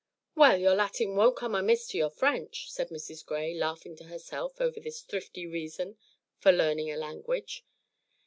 [0.33, 3.23] "Well, your Latin won't come amiss to your French," said Mrs.
[3.23, 5.95] Gray, laughing to herself over this thrifty reason
[6.39, 7.63] for learning a language.